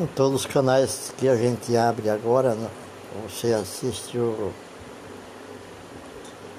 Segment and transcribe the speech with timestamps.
[0.00, 2.70] Em todos os canais que a gente abre agora, né?
[3.28, 4.50] você assiste o...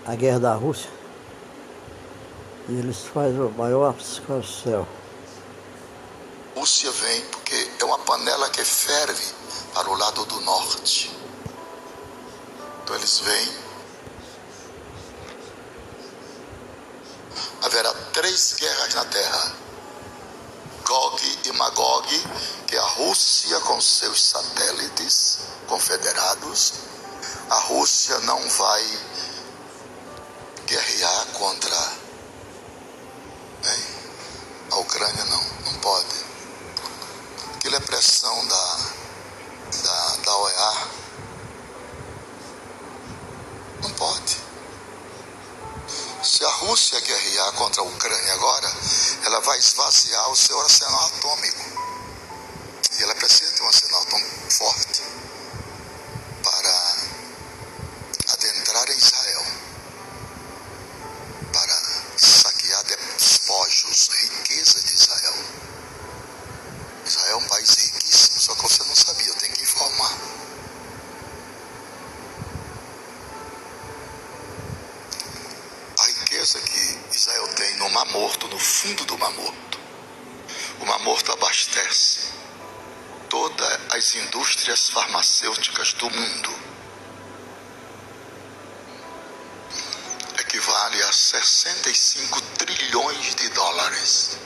[0.06, 0.92] a guerra da Rússia
[2.70, 4.88] e eles fazem o maior escarcel.
[6.56, 9.34] Rússia vem porque é uma panela que ferve
[9.74, 11.12] para o lado do norte.
[12.84, 13.54] Então eles vêm.
[17.64, 19.71] Haverá três guerras na terra
[20.92, 22.06] Gog e Magog,
[22.68, 26.74] que a Rússia com seus satélites confederados,
[27.50, 29.00] a Rússia não vai
[30.66, 31.78] guerrear contra
[33.64, 33.84] né?
[34.72, 36.26] a Ucrânia, não, não pode.
[37.56, 38.78] Aquilo é pressão da,
[39.84, 40.88] da, da OEA.
[43.82, 44.38] Não pode.
[46.22, 47.21] Se a Rússia guerrear
[47.54, 48.72] contra a Ucrânia agora,
[49.24, 51.81] ela vai esvaziar o seu arsenal atômico.
[78.82, 79.80] Fundo do Mar Morto.
[80.80, 82.32] O Mar Morto abastece
[83.30, 86.56] todas as indústrias farmacêuticas do mundo.
[90.40, 94.40] Equivale a 65 trilhões de dólares.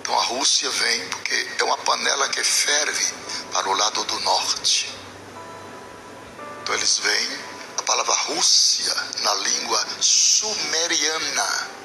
[0.00, 3.14] Então a Rússia vem porque é uma panela que ferve
[3.52, 4.92] para o lado do norte.
[6.62, 7.38] Então eles vêm
[7.88, 11.78] palavra Rússia na língua sumeriana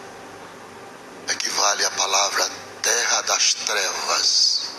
[1.73, 2.49] equivale à palavra
[2.81, 4.69] terra das trevas.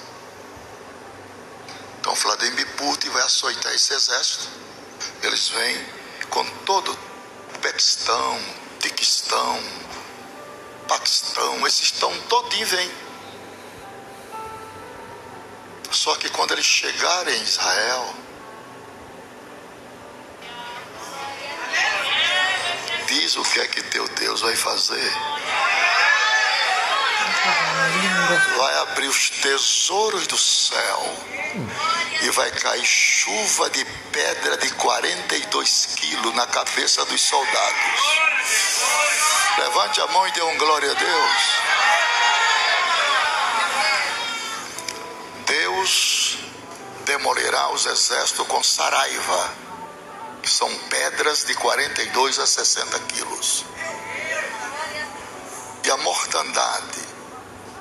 [1.99, 4.49] Então Vladimir Putin vai açoitar esse exército.
[5.23, 5.87] Eles vêm
[6.31, 8.41] com todo o Paquistão,
[8.81, 9.61] Tiquistão,
[10.87, 12.91] Paquistão, esses estão todinho vêm.
[15.91, 18.15] Só que quando eles chegarem em Israel,
[23.07, 25.13] diz o que é que teu Deus vai fazer.
[28.57, 31.17] Vai abrir os tesouros do céu
[32.23, 38.01] e vai cair chuva de pedra de 42 quilos na cabeça dos soldados.
[39.59, 41.43] Levante a mão e dê um glória a Deus.
[45.47, 46.39] Deus
[47.05, 49.55] demolirá os exércitos com saraiva
[50.43, 53.65] que são pedras de 42 a 60 quilos.
[55.85, 57.14] E a mortandade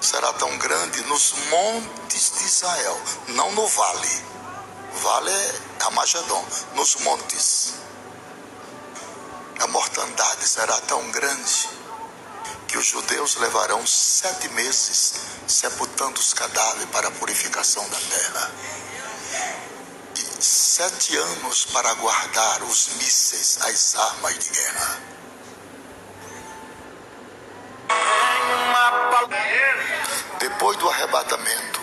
[0.03, 4.24] será tão grande nos montes de Israel, não no vale.
[4.96, 7.74] Vale é Amagedon, nos montes.
[9.59, 11.69] A mortandade será tão grande
[12.68, 15.14] que os judeus levarão sete meses
[15.47, 18.52] sepultando os cadáveres para a purificação da terra
[20.44, 25.00] sete anos para guardar os mísseis, as armas de guerra.
[30.63, 31.81] Depois do arrebatamento,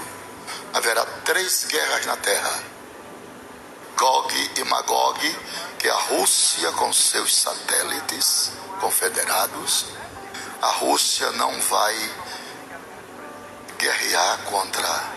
[0.72, 2.62] haverá três guerras na terra:
[3.94, 5.38] Gog e Magog,
[5.78, 9.84] que é a Rússia com seus satélites confederados.
[10.62, 12.10] A Rússia não vai
[13.76, 15.12] guerrear contra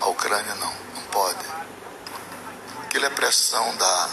[0.00, 1.46] a Ucrânia, não pode.
[2.82, 4.10] Aquilo é pressão da,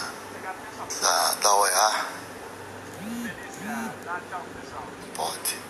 [1.00, 2.06] da, da OEA.
[5.02, 5.65] Não pode.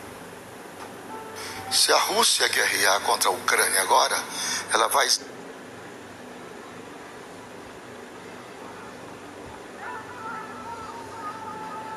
[1.70, 4.16] Se a Rússia guerrear contra a Ucrânia agora,
[4.72, 5.06] ela vai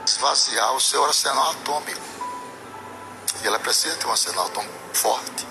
[0.05, 2.01] esvaziar o seu arsenal atômico.
[3.41, 5.47] E ela precisa ter um arsenal atômico forte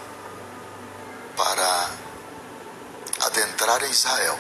[1.37, 1.91] para
[3.21, 4.39] adentrar em Israel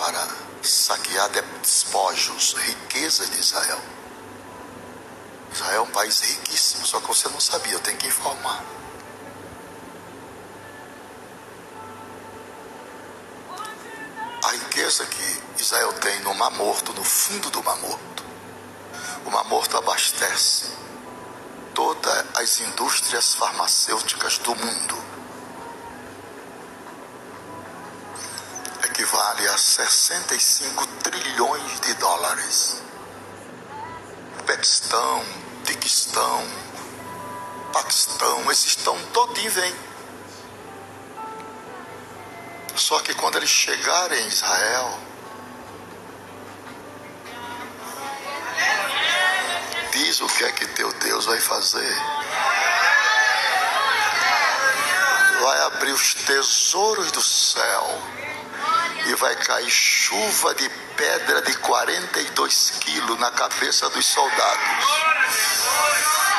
[0.00, 0.26] para
[0.62, 3.99] saquear despojos, riqueza de Israel.
[5.52, 8.64] Israel é um país riquíssimo, só que você não sabia, eu tenho que informar.
[14.42, 18.24] A riqueza que Israel tem no Mar Morto, no fundo do Mar Morto.
[19.26, 20.66] O Mar Morto abastece
[21.74, 25.10] todas as indústrias farmacêuticas do mundo
[29.00, 32.09] equivale a 65 trilhões de dólares.
[34.60, 35.24] Paquistão,
[35.64, 36.46] Tiquistão,
[37.72, 39.74] Paquistão, esses estão todinho vem.
[42.76, 44.98] Só que quando eles chegarem em Israel,
[49.92, 51.96] diz o que é que teu Deus vai fazer.
[55.40, 57.98] Vai abrir os tesouros do céu
[59.06, 64.84] e vai cair chuva de pedra de 42 quilos na cabeça dos soldados.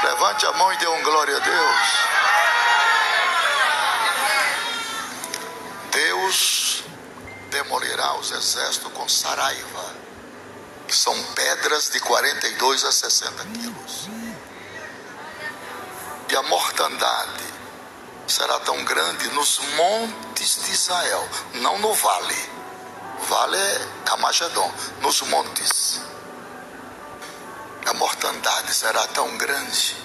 [0.04, 1.88] Levante a mão e dê um glória a Deus.
[5.92, 6.84] Deus
[7.50, 9.96] demolirá os exércitos com saraiva,
[10.88, 14.10] que são pedras de 42 a 60 quilos.
[16.30, 17.51] E a mortandade
[18.32, 22.50] será tão grande nos montes de Israel, não no vale.
[23.28, 26.02] Vale é Camagedon, nos montes.
[27.86, 29.98] A mortandade será tão grande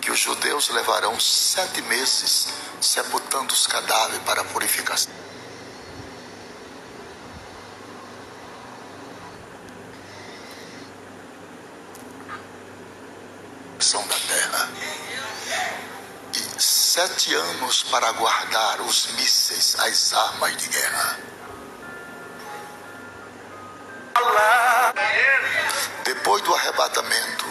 [0.00, 2.48] que os judeus levarão sete meses
[2.80, 5.18] sepultando os cadáveres para purificação.
[14.08, 14.68] da terra
[16.58, 21.18] sete anos para guardar os mísseis, as armas de guerra.
[26.04, 27.46] Depois do arrebatamento,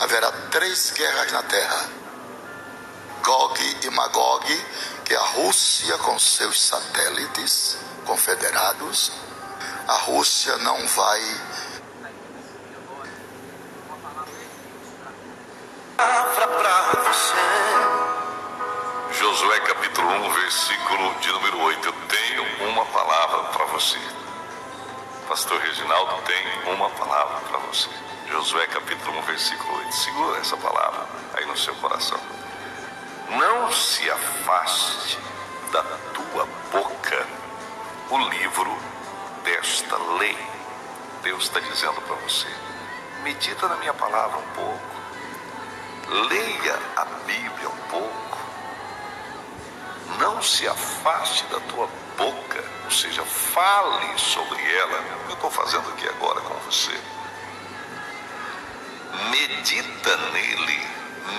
[0.00, 1.88] haverá três guerras na terra:
[3.22, 4.66] Gog e Magog,
[5.04, 9.12] que é a Rússia com seus satélites confederados.
[9.88, 11.20] A Rússia não vai
[17.16, 17.35] Josué
[20.06, 21.86] capítulo 1, versículo de número 8.
[21.86, 23.98] Eu tenho uma palavra para você.
[25.28, 27.88] Pastor Reginaldo tem uma palavra para você.
[28.30, 29.92] Josué capítulo 1, versículo 8.
[29.92, 32.20] Segura essa palavra aí no seu coração.
[33.30, 35.18] Não se afaste
[35.72, 37.26] da tua boca
[38.10, 38.78] o livro
[39.42, 40.38] desta lei.
[41.22, 42.48] Deus está dizendo para você.
[43.24, 44.96] Medita na minha palavra um pouco
[46.08, 48.45] Leia a Bíblia um pouco.
[50.18, 55.04] Não se afaste da tua boca, ou seja, fale sobre ela.
[55.28, 56.98] Eu estou fazendo aqui agora com você.
[59.30, 60.86] Medita nele.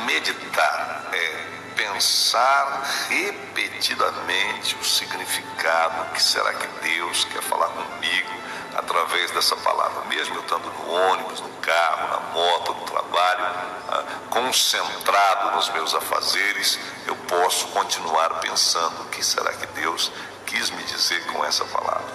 [0.06, 8.32] Meditar é pensar repetidamente o significado que será que Deus quer falar comigo
[8.76, 13.46] através dessa palavra, mesmo eu estando no ônibus, no carro, na moto, no trabalho,
[13.90, 20.12] ah, concentrado nos meus afazeres, eu posso continuar pensando o que será que Deus
[20.46, 22.14] quis me dizer com essa palavra.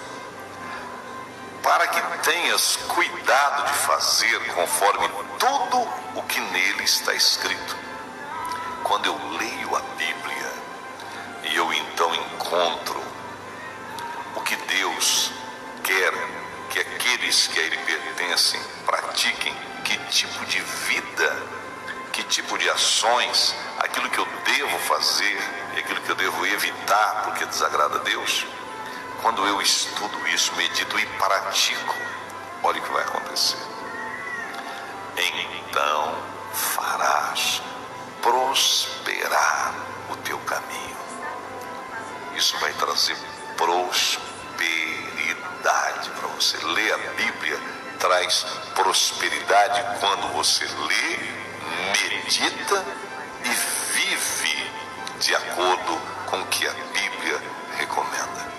[1.61, 5.07] Para que tenhas cuidado de fazer conforme
[5.39, 7.77] tudo o que nele está escrito.
[8.83, 10.51] Quando eu leio a Bíblia
[11.43, 13.01] e eu então encontro
[14.35, 15.31] o que Deus
[15.83, 16.13] quer
[16.69, 19.55] que aqueles que a Ele pertencem pratiquem,
[19.85, 21.43] que tipo de vida,
[22.11, 25.37] que tipo de ações, aquilo que eu devo fazer
[25.75, 28.47] e aquilo que eu devo evitar porque desagrada a Deus.
[29.21, 31.95] Quando eu estudo isso, medito e pratico,
[32.63, 33.57] olha o que vai acontecer.
[35.15, 36.17] Então
[36.53, 37.61] farás
[38.21, 39.73] prosperar
[40.09, 40.97] o teu caminho.
[42.35, 43.15] Isso vai trazer
[43.55, 44.19] prosperidade
[46.09, 46.57] para você.
[46.65, 47.59] Ler a Bíblia
[47.99, 51.17] traz prosperidade quando você lê,
[51.91, 52.85] medita
[55.25, 57.41] de acordo com o que a Bíblia
[57.77, 58.53] recomenda.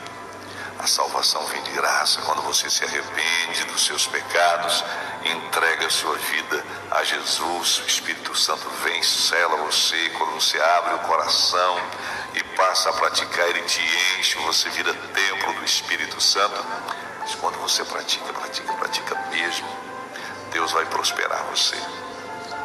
[0.78, 4.84] A salvação vem de graça quando você se arrepende dos seus pecados,
[5.24, 10.94] entrega a sua vida a Jesus, o Espírito Santo vem, sela você, quando você abre
[10.94, 11.78] o coração
[12.34, 13.80] e passa a praticar, ele te
[14.18, 16.64] enche, você vira templo do Espírito Santo.
[17.20, 19.68] Mas quando você pratica, pratica, pratica mesmo,
[20.50, 21.76] Deus vai prosperar você.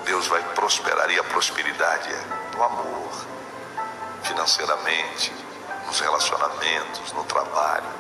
[0.06, 3.26] Deus vai prosperar e a prosperidade é no amor,
[4.30, 5.34] financeiramente,
[5.88, 8.00] nos relacionamentos, no trabalho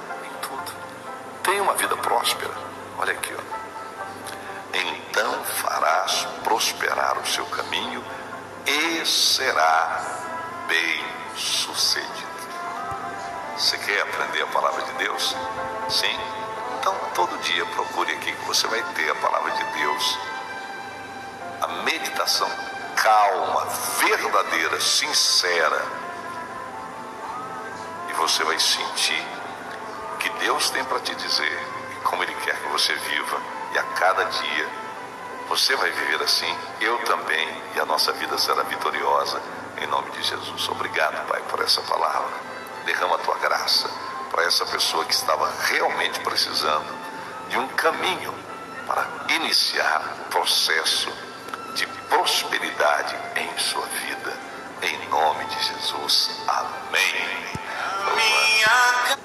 [1.50, 2.53] Tenha uma vida próspera.
[3.00, 4.77] Olha aqui, ó.
[4.77, 8.03] Então farás prosperar o seu caminho
[8.67, 10.00] e será
[10.67, 11.03] bem
[11.36, 12.29] sucedido.
[13.57, 15.36] Você quer aprender a palavra de Deus?
[15.89, 16.19] Sim?
[16.79, 20.19] Então todo dia procure aqui que você vai ter a palavra de Deus.
[21.62, 22.48] A meditação
[22.95, 23.65] calma,
[24.00, 25.99] verdadeira, sincera.
[28.29, 29.25] Você vai sentir
[30.39, 33.41] Deus tem para te dizer e como Ele quer que você viva,
[33.74, 34.69] e a cada dia
[35.48, 39.41] Você vai viver assim, eu também, e a nossa vida será vitoriosa.
[39.81, 40.69] Em nome de Jesus.
[40.69, 42.29] Obrigado, Pai, por essa palavra.
[42.86, 43.89] Derrama a tua graça
[44.29, 46.93] para essa pessoa que estava realmente precisando
[47.50, 48.33] de um caminho
[48.86, 51.12] para iniciar o processo
[51.74, 54.38] de prosperidade em sua vida.
[54.83, 56.29] Em nome de Jesus.
[56.48, 57.59] Amém.
[58.20, 59.20] Kami akan